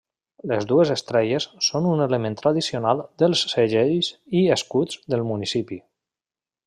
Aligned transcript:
Les 0.51 0.63
dues 0.69 0.91
estrelles 0.93 1.45
són 1.65 1.89
un 1.89 2.01
element 2.05 2.37
tradicional 2.41 3.03
dels 3.25 3.45
segells 3.53 4.11
i 4.41 4.43
escuts 4.57 5.03
del 5.17 5.27
municipi. 5.35 5.79